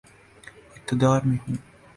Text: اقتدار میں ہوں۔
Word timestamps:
اقتدار 0.75 1.21
میں 1.25 1.37
ہوں۔ 1.47 1.55